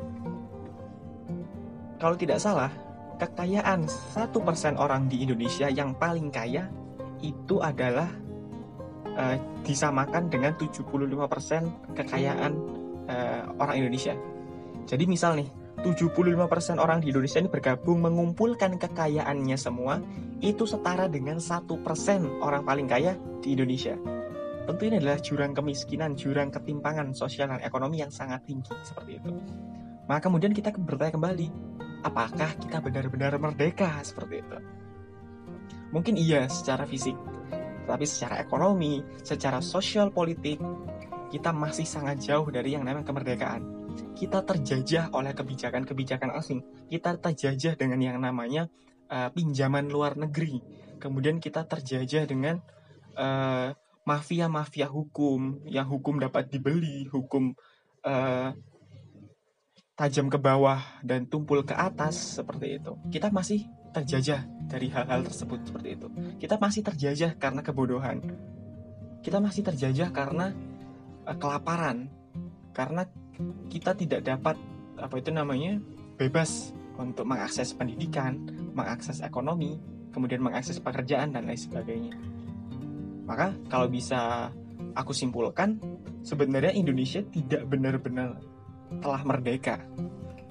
kalau 2.01 2.17
tidak 2.17 2.41
salah, 2.41 2.73
kekayaan 3.21 3.85
satu 3.85 4.41
persen 4.41 4.73
orang 4.73 5.05
di 5.05 5.21
Indonesia 5.21 5.69
yang 5.69 5.93
paling 5.93 6.33
kaya 6.33 6.65
itu 7.21 7.61
adalah 7.61 8.09
uh, 9.13 9.37
disamakan 9.61 10.25
dengan 10.33 10.57
75% 10.57 11.93
kekayaan 11.93 12.51
uh, 13.05 13.53
orang 13.61 13.85
Indonesia. 13.85 14.17
Jadi 14.89 15.05
misal 15.05 15.37
nih, 15.37 15.49
75% 15.85 16.81
orang 16.81 17.05
di 17.05 17.13
Indonesia 17.13 17.37
ini 17.37 17.53
bergabung 17.53 18.01
mengumpulkan 18.01 18.81
kekayaannya 18.81 19.57
semua 19.61 20.01
itu 20.41 20.65
setara 20.65 21.05
dengan 21.05 21.37
satu 21.37 21.77
persen 21.85 22.25
orang 22.41 22.65
paling 22.65 22.89
kaya 22.89 23.13
di 23.45 23.53
Indonesia. 23.53 23.93
Tentu 24.65 24.89
ini 24.89 24.97
adalah 24.97 25.21
jurang 25.21 25.53
kemiskinan, 25.53 26.17
jurang 26.17 26.49
ketimpangan 26.49 27.13
sosial 27.13 27.53
dan 27.53 27.61
ekonomi 27.61 28.01
yang 28.01 28.09
sangat 28.09 28.41
tinggi 28.45 28.73
seperti 28.81 29.21
itu. 29.21 29.29
Maka 30.05 30.29
kemudian 30.29 30.53
kita 30.53 30.69
bertanya 30.75 31.17
kembali, 31.17 31.47
apakah 32.01 32.57
kita 32.57 32.77
benar-benar 32.81 33.37
merdeka 33.37 34.01
seperti 34.01 34.41
itu? 34.41 34.57
Mungkin 35.91 36.15
iya 36.15 36.47
secara 36.47 36.87
fisik, 36.87 37.15
tapi 37.83 38.07
secara 38.07 38.39
ekonomi, 38.39 39.03
secara 39.21 39.59
sosial 39.59 40.13
politik, 40.13 40.61
kita 41.31 41.51
masih 41.51 41.83
sangat 41.83 42.23
jauh 42.23 42.47
dari 42.47 42.75
yang 42.75 42.87
namanya 42.87 43.07
kemerdekaan. 43.11 43.63
Kita 44.15 44.43
terjajah 44.43 45.11
oleh 45.11 45.35
kebijakan-kebijakan 45.35 46.31
asing. 46.35 46.63
Kita 46.87 47.19
terjajah 47.19 47.75
dengan 47.75 47.99
yang 47.99 48.17
namanya 48.23 48.71
uh, 49.11 49.27
pinjaman 49.35 49.91
luar 49.91 50.15
negeri. 50.15 50.63
Kemudian 51.01 51.43
kita 51.43 51.67
terjajah 51.67 52.23
dengan 52.29 52.61
mafia 53.11 53.75
mafia-mafia 54.01 54.87
hukum, 54.87 55.61
yang 55.67 55.85
hukum 55.85 56.17
dapat 56.17 56.47
dibeli, 56.47 57.05
hukum 57.11 57.51
uh, 58.07 58.49
tajam 59.95 60.31
ke 60.31 60.37
bawah 60.39 60.81
dan 61.03 61.27
tumpul 61.27 61.61
ke 61.61 61.75
atas 61.75 62.39
seperti 62.39 62.79
itu. 62.79 62.95
Kita 63.11 63.29
masih 63.29 63.67
terjajah 63.91 64.47
dari 64.71 64.87
hal-hal 64.87 65.27
tersebut 65.27 65.67
seperti 65.67 65.99
itu. 65.99 66.07
Kita 66.39 66.55
masih 66.55 66.81
terjajah 66.81 67.35
karena 67.35 67.61
kebodohan. 67.61 68.23
Kita 69.21 69.37
masih 69.43 69.61
terjajah 69.67 70.09
karena 70.15 70.55
uh, 71.27 71.37
kelaparan. 71.37 72.07
Karena 72.71 73.03
kita 73.67 73.91
tidak 73.93 74.23
dapat 74.23 74.55
apa 74.95 75.15
itu 75.19 75.29
namanya 75.33 75.77
bebas 76.15 76.71
untuk 76.95 77.27
mengakses 77.27 77.75
pendidikan, 77.75 78.37
mengakses 78.71 79.19
ekonomi, 79.19 79.75
kemudian 80.15 80.39
mengakses 80.39 80.79
pekerjaan 80.79 81.35
dan 81.35 81.49
lain 81.49 81.59
sebagainya. 81.59 82.15
Maka 83.27 83.51
kalau 83.67 83.91
bisa 83.91 84.51
aku 84.95 85.11
simpulkan, 85.11 85.79
sebenarnya 86.23 86.71
Indonesia 86.71 87.19
tidak 87.27 87.67
benar-benar 87.67 88.39
telah 88.99 89.21
merdeka 89.23 89.79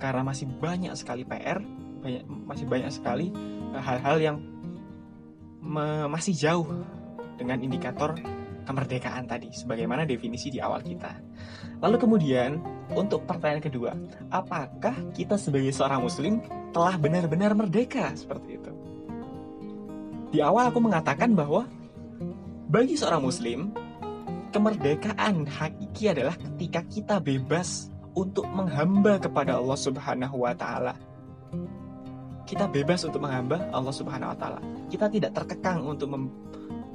karena 0.01 0.25
masih 0.25 0.49
banyak 0.49 0.97
sekali 0.97 1.29
PR 1.29 1.61
banyak 2.01 2.25
masih 2.25 2.65
banyak 2.65 2.91
sekali 2.91 3.29
eh, 3.77 3.83
hal-hal 3.83 4.17
yang 4.19 4.39
masih 6.09 6.33
jauh 6.33 6.67
dengan 7.37 7.61
indikator 7.61 8.17
kemerdekaan 8.65 9.29
tadi 9.29 9.53
sebagaimana 9.53 10.07
definisi 10.07 10.53
di 10.53 10.63
awal 10.63 10.81
kita. 10.85 11.11
Lalu 11.81 11.97
kemudian 11.99 12.61
untuk 12.93 13.25
pertanyaan 13.25 13.65
kedua, 13.65 13.93
apakah 14.31 14.95
kita 15.17 15.35
sebagai 15.41 15.73
seorang 15.75 16.05
muslim 16.05 16.39
telah 16.71 16.95
benar-benar 17.01 17.57
merdeka 17.57 18.13
seperti 18.15 18.61
itu? 18.61 18.73
Di 20.31 20.39
awal 20.39 20.71
aku 20.71 20.79
mengatakan 20.79 21.35
bahwa 21.35 21.67
bagi 22.71 22.95
seorang 22.95 23.27
muslim 23.27 23.75
kemerdekaan 24.55 25.47
hakiki 25.47 26.15
adalah 26.15 26.39
ketika 26.39 26.87
kita 26.87 27.17
bebas 27.19 27.91
untuk 28.15 28.47
menghamba 28.51 29.19
kepada 29.21 29.59
Allah 29.59 29.79
Subhanahu 29.79 30.37
wa 30.43 30.55
taala 30.55 30.95
kita 32.51 32.67
bebas 32.67 33.07
untuk 33.07 33.23
menghamba 33.23 33.63
Allah 33.71 33.95
Subhanahu 33.95 34.35
wa 34.35 34.39
taala. 34.39 34.59
Kita 34.91 35.07
tidak 35.07 35.39
terkekang 35.39 35.87
untuk 35.87 36.11
mem, 36.11 36.27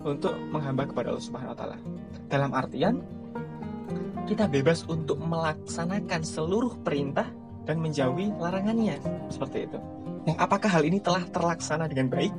untuk 0.04 0.36
menghamba 0.52 0.84
kepada 0.84 1.16
Allah 1.16 1.24
Subhanahu 1.24 1.56
wa 1.56 1.58
taala. 1.58 1.78
Dalam 2.28 2.52
artian 2.52 3.00
kita 4.28 4.52
bebas 4.52 4.84
untuk 4.92 5.16
melaksanakan 5.24 6.28
seluruh 6.28 6.76
perintah 6.84 7.32
dan 7.64 7.80
menjauhi 7.80 8.36
larangannya 8.36 9.00
seperti 9.32 9.72
itu. 9.72 9.80
Nah, 10.28 10.36
apakah 10.44 10.68
hal 10.68 10.84
ini 10.84 11.00
telah 11.00 11.24
terlaksana 11.32 11.88
dengan 11.88 12.12
baik? 12.12 12.36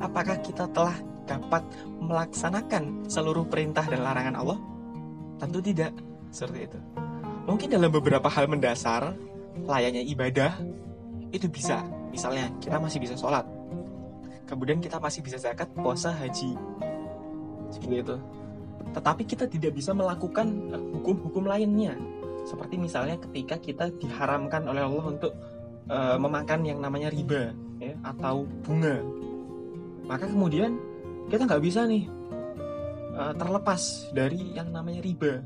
Apakah 0.00 0.40
kita 0.40 0.64
telah 0.72 0.96
dapat 1.28 1.68
melaksanakan 2.00 3.04
seluruh 3.12 3.44
perintah 3.44 3.84
dan 3.92 4.00
larangan 4.00 4.40
Allah? 4.40 4.58
Tentu 5.36 5.60
tidak, 5.60 5.92
seperti 6.32 6.70
itu. 6.70 7.03
Mungkin 7.44 7.68
dalam 7.68 7.92
beberapa 7.92 8.28
hal 8.28 8.48
mendasar, 8.48 9.12
layaknya 9.68 10.02
ibadah, 10.04 10.52
itu 11.30 11.46
bisa, 11.50 11.84
Misalnya, 12.14 12.46
kita 12.62 12.78
masih 12.78 13.02
bisa 13.02 13.18
sholat. 13.18 13.42
Kemudian 14.46 14.78
kita 14.78 15.02
masih 15.02 15.18
bisa 15.18 15.34
zakat, 15.34 15.66
puasa, 15.74 16.14
haji. 16.14 16.54
Seperti 17.74 18.06
itu. 18.06 18.16
Tetapi 18.94 19.22
kita 19.26 19.50
tidak 19.50 19.74
bisa 19.74 19.90
melakukan 19.90 20.46
hukum-hukum 20.94 21.42
lainnya. 21.50 21.98
Seperti 22.46 22.78
misalnya 22.78 23.18
ketika 23.18 23.58
kita 23.58 23.90
diharamkan 23.98 24.62
oleh 24.70 24.86
Allah 24.86 25.04
untuk 25.10 25.34
uh, 25.90 26.14
memakan 26.22 26.62
yang 26.62 26.78
namanya 26.78 27.10
riba 27.10 27.50
ya, 27.82 27.98
atau 28.06 28.46
bunga. 28.62 29.02
Maka 30.06 30.30
kemudian 30.30 30.78
kita 31.26 31.50
nggak 31.50 31.64
bisa 31.66 31.82
nih 31.88 32.06
uh, 33.18 33.34
terlepas 33.34 34.12
dari 34.14 34.54
yang 34.54 34.70
namanya 34.70 35.02
riba 35.02 35.40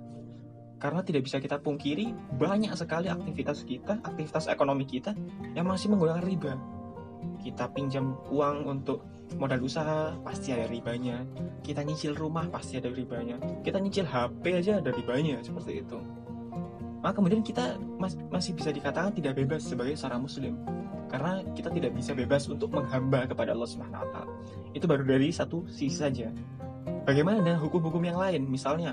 karena 0.78 1.02
tidak 1.02 1.26
bisa 1.26 1.42
kita 1.42 1.58
pungkiri 1.58 2.14
banyak 2.38 2.70
sekali 2.78 3.10
aktivitas 3.10 3.66
kita, 3.66 3.98
aktivitas 4.02 4.46
ekonomi 4.46 4.86
kita 4.86 5.12
yang 5.52 5.66
masih 5.66 5.90
menggunakan 5.90 6.22
riba. 6.22 6.54
Kita 7.42 7.70
pinjam 7.74 8.14
uang 8.30 8.66
untuk 8.66 9.02
modal 9.36 9.62
usaha 9.62 10.14
pasti 10.22 10.54
ada 10.54 10.70
ribanya. 10.70 11.26
Kita 11.66 11.82
nyicil 11.82 12.14
rumah 12.14 12.46
pasti 12.46 12.78
ada 12.78 12.88
ribanya. 12.88 13.36
Kita 13.66 13.82
nyicil 13.82 14.06
HP 14.06 14.42
aja 14.54 14.78
ada 14.78 14.90
ribanya 14.94 15.42
seperti 15.42 15.82
itu. 15.82 15.98
Maka 16.98 17.14
kemudian 17.18 17.42
kita 17.46 17.78
mas 17.98 18.18
masih 18.30 18.54
bisa 18.58 18.74
dikatakan 18.74 19.14
tidak 19.14 19.38
bebas 19.38 19.66
sebagai 19.66 19.94
seorang 19.94 20.26
muslim 20.26 20.58
karena 21.08 21.40
kita 21.56 21.72
tidak 21.72 21.94
bisa 21.96 22.12
bebas 22.12 22.46
untuk 22.46 22.70
menghamba 22.74 23.24
kepada 23.24 23.54
Allah 23.56 23.68
Subhanahu 23.70 24.12
wa. 24.12 24.24
Itu 24.76 24.84
baru 24.86 25.06
dari 25.08 25.32
satu 25.32 25.64
sisi 25.66 25.96
saja. 25.96 26.28
Bagaimana 27.08 27.40
dengan 27.40 27.58
hukum-hukum 27.64 28.04
yang 28.04 28.20
lain? 28.20 28.44
Misalnya, 28.44 28.92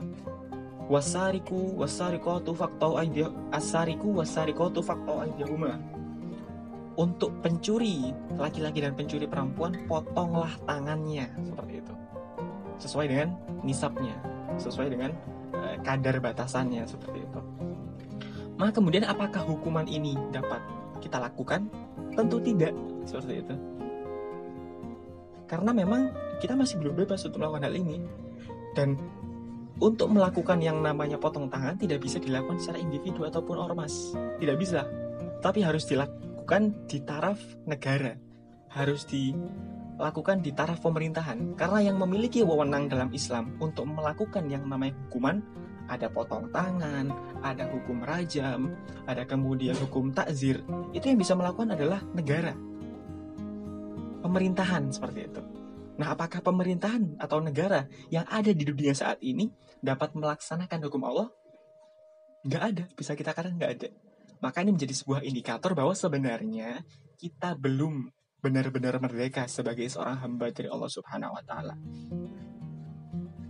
wasariku 0.86 1.74
wasarikotu 1.82 2.54
faktau 2.54 3.02
aidia 3.02 3.34
asariku 3.50 4.22
wasarikotu 4.22 4.86
faktau 4.86 5.26
aidiyahuma. 5.26 5.82
Untuk 6.96 7.36
pencuri 7.44 8.16
laki-laki 8.40 8.80
dan 8.80 8.96
pencuri 8.96 9.28
perempuan 9.28 9.76
potonglah 9.90 10.56
tangannya. 10.64 11.28
Seperti 11.44 11.84
itu. 11.84 11.94
Sesuai 12.80 13.06
dengan 13.12 13.30
nisabnya. 13.68 14.16
Sesuai 14.56 14.88
dengan 14.88 15.12
uh, 15.52 15.76
kadar 15.84 16.24
batasannya. 16.24 16.88
Seperti 16.88 17.28
itu. 17.28 17.42
Maka 18.56 18.72
kemudian 18.80 19.04
apakah 19.04 19.44
hukuman 19.44 19.84
ini 19.92 20.16
dapat 20.32 20.64
kita 21.04 21.20
lakukan? 21.20 21.68
Tentu 22.16 22.40
tidak. 22.40 22.72
Seperti 23.04 23.44
itu. 23.44 23.56
Karena 25.52 25.76
memang 25.76 26.16
kita 26.40 26.56
masih 26.56 26.80
belum 26.80 26.96
bebas 26.96 27.28
untuk 27.28 27.44
melakukan 27.44 27.68
hal 27.68 27.76
ini. 27.76 28.00
Dan 28.72 28.96
untuk 29.80 30.08
melakukan 30.12 30.64
yang 30.64 30.80
namanya 30.80 31.20
potong 31.20 31.52
tangan 31.52 31.76
tidak 31.76 32.00
bisa 32.00 32.16
dilakukan 32.22 32.60
secara 32.60 32.80
individu 32.80 33.28
ataupun 33.28 33.60
ormas. 33.60 34.16
Tidak 34.40 34.56
bisa. 34.56 34.88
Tapi 35.44 35.60
harus 35.62 35.84
dilakukan 35.88 36.88
di 36.88 37.04
taraf 37.04 37.40
negara. 37.68 38.16
Harus 38.72 39.04
dilakukan 39.08 40.40
di 40.40 40.52
taraf 40.56 40.80
pemerintahan. 40.80 41.60
Karena 41.60 41.92
yang 41.92 42.00
memiliki 42.00 42.40
wewenang 42.44 42.88
dalam 42.88 43.12
Islam 43.12 43.60
untuk 43.60 43.88
melakukan 43.88 44.48
yang 44.48 44.64
namanya 44.64 44.96
hukuman 45.08 45.44
ada 45.86 46.10
potong 46.10 46.50
tangan, 46.50 47.14
ada 47.46 47.70
hukum 47.70 48.02
rajam, 48.02 48.74
ada 49.06 49.22
kemudian 49.22 49.78
hukum 49.78 50.10
takzir. 50.10 50.66
Itu 50.98 51.14
yang 51.14 51.20
bisa 51.22 51.38
melakukan 51.38 51.78
adalah 51.78 52.02
negara. 52.14 52.54
pemerintahan 54.26 54.90
seperti 54.90 55.30
itu. 55.30 55.55
Nah, 55.96 56.12
apakah 56.12 56.44
pemerintahan 56.44 57.16
atau 57.16 57.40
negara 57.40 57.88
yang 58.12 58.28
ada 58.28 58.52
di 58.52 58.64
dunia 58.68 58.92
saat 58.92 59.20
ini 59.24 59.48
dapat 59.80 60.12
melaksanakan 60.12 60.80
hukum 60.92 61.08
Allah? 61.08 61.32
Nggak 62.44 62.64
ada, 62.64 62.84
bisa 62.94 63.16
kita 63.16 63.32
katakan 63.32 63.56
nggak 63.56 63.72
ada. 63.80 63.90
Maka 64.44 64.62
ini 64.62 64.76
menjadi 64.76 64.92
sebuah 64.92 65.24
indikator 65.24 65.72
bahwa 65.72 65.96
sebenarnya 65.96 66.84
kita 67.16 67.56
belum 67.56 68.12
benar-benar 68.44 69.00
merdeka 69.02 69.48
sebagai 69.48 69.88
seorang 69.88 70.22
hamba 70.22 70.52
dari 70.52 70.68
Allah 70.70 70.92
Subhanahu 70.92 71.34
wa 71.34 71.44
taala. 71.48 71.74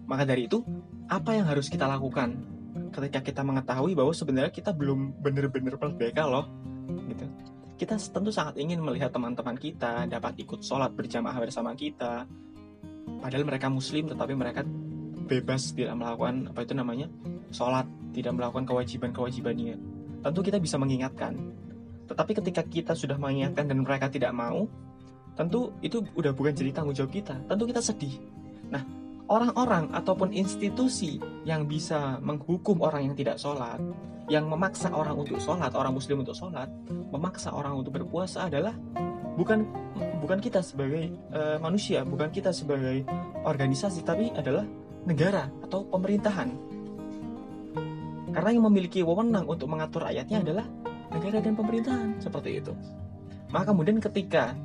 Maka 0.05 0.23
dari 0.23 0.45
itu, 0.45 0.61
apa 1.09 1.33
yang 1.33 1.49
harus 1.49 1.67
kita 1.67 1.89
lakukan 1.89 2.37
ketika 2.93 3.19
kita 3.25 3.41
mengetahui 3.41 3.97
bahwa 3.97 4.13
sebenarnya 4.13 4.53
kita 4.53 4.71
belum 4.71 5.19
benar-benar 5.19 5.75
merdeka 5.81 6.29
loh, 6.29 6.47
gitu 7.09 7.25
kita 7.75 8.00
tentu 8.00 8.32
sangat 8.32 8.55
ingin 8.55 8.79
melihat 8.79 9.12
teman-teman 9.12 9.60
kita 9.60 10.08
dapat 10.08 10.39
ikut 10.39 10.63
sholat 10.63 10.96
berjamaah 10.96 11.36
bersama 11.36 11.75
kita. 11.75 12.24
Padahal 13.20 13.44
mereka 13.44 13.67
muslim 13.67 14.08
tetapi 14.08 14.34
mereka 14.34 14.63
bebas 15.25 15.75
tidak 15.75 15.98
melakukan 16.00 16.55
apa 16.55 16.60
itu 16.63 16.74
namanya 16.77 17.08
sholat, 17.51 17.84
tidak 18.15 18.32
melakukan 18.32 18.63
kewajiban-kewajibannya. 18.63 19.75
Tentu 20.24 20.39
kita 20.39 20.58
bisa 20.58 20.79
mengingatkan. 20.79 21.36
Tetapi 22.05 22.32
ketika 22.39 22.62
kita 22.63 22.94
sudah 22.96 23.20
mengingatkan 23.20 23.67
dan 23.67 23.84
mereka 23.84 24.08
tidak 24.08 24.32
mau, 24.32 24.70
tentu 25.36 25.75
itu 25.84 26.00
udah 26.15 26.32
bukan 26.32 26.55
jadi 26.55 26.72
tanggung 26.72 26.96
jawab 26.96 27.12
kita. 27.12 27.36
Tentu 27.44 27.63
kita 27.67 27.82
sedih. 27.84 28.15
Nah, 28.72 28.82
orang-orang 29.25 29.89
ataupun 29.94 30.34
institusi 30.34 31.17
yang 31.46 31.65
bisa 31.65 32.22
menghukum 32.22 32.82
orang 32.82 33.10
yang 33.12 33.15
tidak 33.17 33.41
sholat, 33.41 33.82
yang 34.29 34.46
memaksa 34.50 34.89
orang 34.94 35.17
untuk 35.17 35.38
sholat, 35.41 35.74
orang 35.74 35.94
muslim 35.94 36.22
untuk 36.22 36.38
sholat, 36.38 36.70
memaksa 37.10 37.53
orang 37.53 37.77
untuk 37.77 37.94
berpuasa 37.98 38.50
adalah 38.50 38.74
bukan 39.38 39.65
bukan 40.22 40.39
kita 40.41 40.62
sebagai 40.62 41.13
uh, 41.34 41.58
manusia, 41.62 42.01
bukan 42.05 42.29
kita 42.29 42.50
sebagai 42.53 43.05
organisasi, 43.46 44.01
tapi 44.05 44.34
adalah 44.34 44.65
negara 45.05 45.50
atau 45.62 45.86
pemerintahan. 45.86 46.50
Karena 48.34 48.50
yang 48.51 48.65
memiliki 48.67 49.00
wewenang 49.05 49.48
untuk 49.48 49.70
mengatur 49.72 50.03
rakyatnya 50.12 50.44
adalah 50.44 50.65
negara 51.13 51.39
dan 51.39 51.53
pemerintahan 51.55 52.20
seperti 52.20 52.60
itu. 52.60 52.74
Maka 53.53 53.72
kemudian 53.72 54.01
ketika 54.03 54.58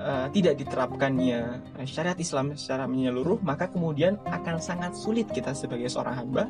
uh, 0.00 0.26
tidak 0.32 0.60
diterapkannya 0.60 1.40
eh, 1.80 1.88
syariat 1.88 2.16
Islam 2.16 2.54
secara 2.56 2.84
menyeluruh, 2.88 3.40
maka 3.42 3.68
kemudian 3.68 4.20
akan 4.28 4.60
sangat 4.60 4.96
sulit 4.96 5.28
kita 5.32 5.52
sebagai 5.52 5.88
seorang 5.88 6.14
hamba 6.24 6.44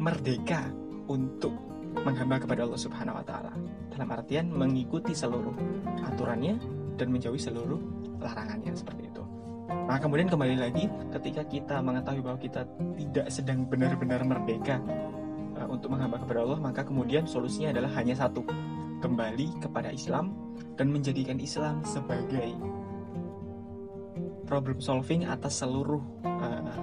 merdeka 0.00 0.68
untuk 1.10 1.52
menghamba 2.06 2.38
kepada 2.38 2.64
Allah 2.64 2.80
Subhanahu 2.80 3.18
wa 3.18 3.24
taala. 3.26 3.52
Dalam 3.90 4.08
artian 4.14 4.46
mengikuti 4.48 5.12
seluruh 5.12 5.52
aturannya 6.06 6.56
dan 6.94 7.10
menjauhi 7.10 7.40
seluruh 7.40 7.80
larangannya 8.22 8.72
seperti 8.76 9.10
itu. 9.10 9.24
Nah, 9.70 9.98
kemudian 9.98 10.30
kembali 10.30 10.56
lagi 10.58 10.86
ketika 11.18 11.42
kita 11.46 11.76
mengetahui 11.82 12.22
bahwa 12.22 12.38
kita 12.38 12.62
tidak 12.94 13.26
sedang 13.30 13.66
benar-benar 13.66 14.22
merdeka 14.22 14.78
uh, 15.58 15.66
untuk 15.66 15.90
menghamba 15.94 16.22
kepada 16.22 16.46
Allah, 16.46 16.58
maka 16.62 16.86
kemudian 16.86 17.26
solusinya 17.26 17.74
adalah 17.74 17.90
hanya 17.98 18.14
satu, 18.14 18.46
kembali 19.00 19.64
kepada 19.64 19.88
Islam 19.90 20.36
dan 20.76 20.92
menjadikan 20.92 21.40
Islam 21.40 21.80
sebagai 21.82 22.52
problem 24.50 24.82
solving 24.82 25.30
atas 25.30 25.62
seluruh 25.62 26.02
uh, 26.26 26.74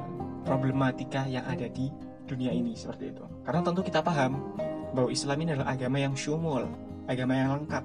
problematika 0.47 1.27
yang 1.27 1.43
ada 1.43 1.67
di 1.67 1.91
dunia 2.23 2.55
ini 2.55 2.71
seperti 2.79 3.11
itu. 3.11 3.27
Karena 3.43 3.59
tentu 3.59 3.83
kita 3.83 3.99
paham 3.99 4.55
bahwa 4.95 5.11
Islam 5.11 5.43
ini 5.43 5.49
adalah 5.59 5.75
agama 5.75 5.99
yang 5.99 6.15
syumul, 6.15 6.63
agama 7.11 7.35
yang 7.35 7.49
lengkap, 7.59 7.83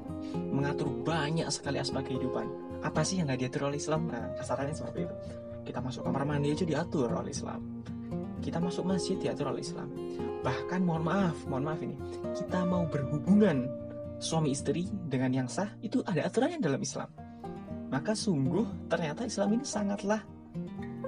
mengatur 0.54 0.86
banyak 1.02 1.50
sekali 1.50 1.82
aspek 1.82 2.14
kehidupan. 2.14 2.46
Apa 2.86 3.02
sih 3.02 3.18
yang 3.18 3.26
nggak 3.26 3.42
diatur 3.42 3.66
oleh 3.66 3.78
Islam? 3.82 4.06
Nah, 4.06 4.30
kasarannya 4.38 4.74
seperti 4.74 5.10
itu. 5.10 5.14
Kita 5.66 5.78
masuk 5.82 6.06
kamar 6.06 6.22
mandi 6.26 6.54
aja 6.54 6.62
diatur 6.66 7.10
oleh 7.10 7.34
Islam. 7.34 7.82
Kita 8.42 8.58
masuk 8.58 8.86
masjid 8.86 9.18
diatur 9.18 9.54
oleh 9.54 9.62
Islam. 9.62 9.90
Bahkan 10.42 10.82
mohon 10.82 11.06
maaf, 11.06 11.38
mohon 11.46 11.70
maaf 11.70 11.78
ini, 11.82 11.94
kita 12.34 12.66
mau 12.66 12.86
berhubungan 12.90 13.70
suami 14.18 14.54
istri 14.54 14.86
dengan 15.10 15.30
yang 15.30 15.48
sah 15.50 15.70
itu 15.82 16.02
ada 16.06 16.26
aturannya 16.26 16.62
dalam 16.62 16.78
Islam 16.78 17.10
maka 17.92 18.16
sungguh 18.16 18.88
ternyata 18.88 19.28
Islam 19.28 19.60
ini 19.60 19.64
sangatlah 19.68 20.24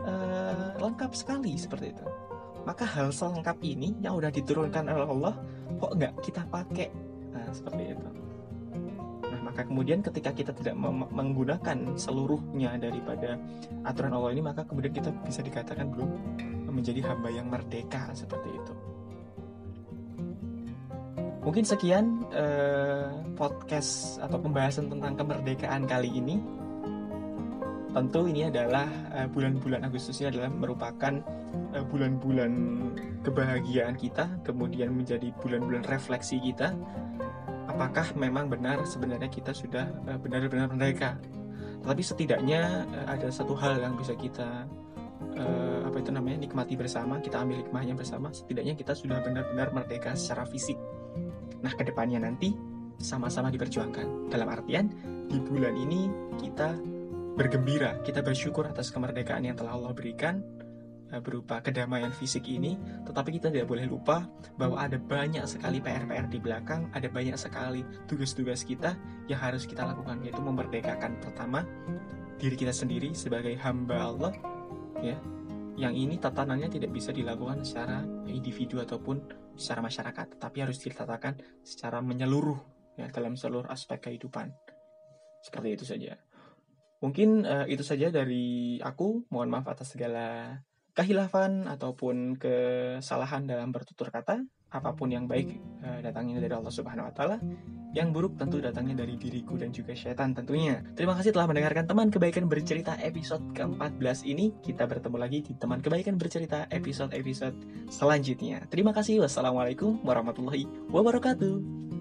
uh, 0.05 0.77
lengkap 0.77 1.16
sekali 1.16 1.57
seperti 1.57 1.97
itu. 1.97 2.07
Maka 2.68 2.85
hal 2.85 3.09
selengkap 3.09 3.57
ini 3.64 3.97
yang 4.05 4.20
udah 4.20 4.29
diturunkan 4.29 4.85
oleh 4.92 5.09
Allah 5.09 5.35
kok 5.81 5.92
nggak 5.97 6.12
kita 6.20 6.44
pakai 6.53 6.88
nah, 7.33 7.49
seperti 7.57 7.97
itu. 7.97 8.09
Nah 9.33 9.40
maka 9.40 9.64
kemudian 9.64 10.05
ketika 10.05 10.31
kita 10.37 10.53
tidak 10.53 10.77
menggunakan 11.09 11.97
seluruhnya 11.97 12.77
daripada 12.77 13.40
aturan 13.88 14.12
Allah 14.12 14.37
ini 14.37 14.42
maka 14.44 14.68
kemudian 14.68 14.92
kita 14.92 15.09
bisa 15.25 15.40
dikatakan 15.40 15.88
belum 15.88 16.11
menjadi 16.68 17.01
hamba 17.09 17.33
yang 17.33 17.49
merdeka 17.49 18.12
seperti 18.12 18.53
itu. 18.53 18.75
Mungkin 21.44 21.64
sekian 21.64 22.25
eh, 22.33 23.09
podcast 23.37 24.16
atau 24.20 24.40
pembahasan 24.40 24.88
tentang 24.88 25.12
kemerdekaan 25.12 25.85
kali 25.85 26.09
ini 26.09 26.40
tentu 27.95 28.27
ini 28.27 28.51
adalah 28.51 28.91
uh, 29.15 29.31
bulan-bulan 29.31 29.87
Agustus 29.87 30.19
ini 30.19 30.35
adalah 30.35 30.51
merupakan 30.51 31.15
uh, 31.73 31.85
bulan-bulan 31.87 32.53
kebahagiaan 33.23 33.95
kita, 33.95 34.29
kemudian 34.43 34.91
menjadi 34.91 35.31
bulan-bulan 35.39 35.87
refleksi 35.87 36.43
kita. 36.43 36.75
Apakah 37.71 38.13
memang 38.19 38.51
benar 38.51 38.83
sebenarnya 38.85 39.31
kita 39.31 39.55
sudah 39.55 39.89
uh, 40.11 40.19
benar-benar 40.19 40.69
merdeka? 40.75 41.17
Tetapi 41.87 42.03
setidaknya 42.03 42.85
uh, 42.85 43.07
ada 43.15 43.31
satu 43.31 43.55
hal 43.55 43.79
yang 43.79 43.95
bisa 43.95 44.19
kita 44.19 44.67
uh, 45.39 45.81
apa 45.87 45.97
itu 46.03 46.11
namanya 46.11 46.43
nikmati 46.43 46.75
bersama, 46.75 47.23
kita 47.23 47.47
ambil 47.47 47.63
hikmahnya 47.63 47.95
bersama. 47.95 48.35
Setidaknya 48.35 48.75
kita 48.75 48.93
sudah 48.93 49.23
benar-benar 49.23 49.71
merdeka 49.71 50.19
secara 50.19 50.45
fisik. 50.51 50.77
Nah, 51.63 51.73
ke 51.73 51.87
depannya 51.87 52.21
nanti 52.21 52.53
sama-sama 52.99 53.49
diperjuangkan. 53.55 54.29
Dalam 54.29 54.51
artian 54.51 54.91
di 55.31 55.39
bulan 55.41 55.75
ini 55.75 56.11
kita 56.37 56.77
bergembira, 57.35 57.99
kita 58.07 58.23
bersyukur 58.23 58.62
atas 58.70 58.94
kemerdekaan 58.94 59.42
yang 59.42 59.59
telah 59.59 59.75
Allah 59.75 59.90
berikan 59.90 60.38
eh, 61.11 61.18
berupa 61.18 61.59
kedamaian 61.59 62.14
fisik 62.14 62.47
ini, 62.47 62.79
tetapi 63.03 63.35
kita 63.35 63.51
tidak 63.51 63.66
boleh 63.66 63.90
lupa 63.90 64.31
bahwa 64.55 64.79
ada 64.79 64.97
banyak 64.97 65.42
sekali 65.51 65.83
PR-PR 65.83 66.31
di 66.31 66.38
belakang, 66.38 66.87
ada 66.94 67.11
banyak 67.11 67.35
sekali 67.35 67.83
tugas-tugas 68.07 68.62
kita 68.62 68.94
yang 69.27 69.42
harus 69.42 69.66
kita 69.66 69.83
lakukan, 69.83 70.23
yaitu 70.23 70.38
memerdekakan 70.38 71.18
pertama 71.18 71.66
diri 72.38 72.55
kita 72.55 72.70
sendiri 72.70 73.11
sebagai 73.18 73.59
hamba 73.59 74.14
Allah, 74.14 74.33
ya, 75.03 75.18
yang 75.75 75.94
ini 75.94 76.23
tatanannya 76.23 76.70
tidak 76.70 76.94
bisa 76.94 77.11
dilakukan 77.11 77.66
secara 77.66 78.07
individu 78.31 78.79
ataupun 78.79 79.27
secara 79.59 79.83
masyarakat, 79.83 80.38
tetapi 80.38 80.57
harus 80.62 80.79
ditatakan 80.79 81.35
secara 81.66 81.99
menyeluruh 81.99 82.59
ya 82.94 83.11
dalam 83.11 83.35
seluruh 83.35 83.66
aspek 83.66 83.99
kehidupan. 84.11 84.55
Seperti 85.42 85.68
itu 85.75 85.85
saja. 85.85 86.14
Mungkin 87.05 87.45
uh, 87.45 87.69
itu 87.69 87.85
saja 87.85 88.09
dari 88.09 88.81
aku. 88.81 89.29
Mohon 89.29 89.61
maaf 89.61 89.77
atas 89.77 89.93
segala 89.93 90.57
kehilafan 90.97 91.69
ataupun 91.69 92.40
kesalahan 92.40 93.45
dalam 93.45 93.69
bertutur 93.69 94.09
kata. 94.09 94.40
Apa 94.73 94.97
pun 94.97 95.12
yang 95.12 95.29
baik 95.29 95.55
uh, 95.85 96.01
datangnya 96.01 96.40
dari 96.40 96.51
Allah 96.57 96.73
Subhanahu 96.73 97.07
wa 97.07 97.14
taala, 97.14 97.38
yang 97.95 98.11
buruk 98.11 98.35
tentu 98.35 98.59
datangnya 98.59 99.07
dari 99.07 99.14
diriku 99.14 99.55
dan 99.55 99.71
juga 99.71 99.95
syaitan 99.95 100.35
tentunya. 100.35 100.83
Terima 100.99 101.14
kasih 101.14 101.31
telah 101.31 101.47
mendengarkan 101.47 101.87
teman 101.87 102.11
kebaikan 102.11 102.51
bercerita 102.51 102.99
episode 102.99 103.55
ke-14 103.55 104.27
ini. 104.27 104.51
Kita 104.64 104.90
bertemu 104.90 105.14
lagi 105.21 105.47
di 105.47 105.55
teman 105.55 105.79
kebaikan 105.79 106.19
bercerita 106.19 106.67
episode-episode 106.75 107.87
selanjutnya. 107.87 108.67
Terima 108.67 108.90
kasih. 108.90 109.23
Wassalamualaikum 109.23 110.03
warahmatullahi 110.03 110.67
wabarakatuh. 110.90 111.94